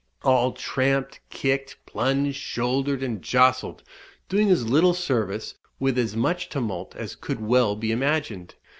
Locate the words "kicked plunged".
1.29-2.35